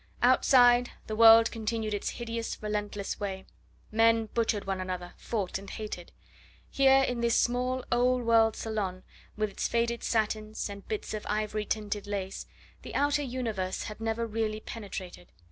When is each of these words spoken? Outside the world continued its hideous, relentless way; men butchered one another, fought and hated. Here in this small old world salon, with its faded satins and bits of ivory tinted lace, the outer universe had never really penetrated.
Outside 0.23 0.89
the 1.05 1.15
world 1.15 1.51
continued 1.51 1.93
its 1.93 2.09
hideous, 2.09 2.57
relentless 2.63 3.19
way; 3.19 3.45
men 3.91 4.29
butchered 4.33 4.65
one 4.65 4.81
another, 4.81 5.13
fought 5.15 5.59
and 5.59 5.69
hated. 5.69 6.11
Here 6.71 7.03
in 7.03 7.21
this 7.21 7.35
small 7.39 7.85
old 7.91 8.23
world 8.23 8.55
salon, 8.55 9.03
with 9.37 9.51
its 9.51 9.67
faded 9.67 10.03
satins 10.03 10.69
and 10.71 10.87
bits 10.87 11.13
of 11.13 11.23
ivory 11.29 11.65
tinted 11.65 12.07
lace, 12.07 12.47
the 12.81 12.95
outer 12.95 13.21
universe 13.21 13.83
had 13.83 14.01
never 14.01 14.25
really 14.25 14.59
penetrated. 14.61 15.31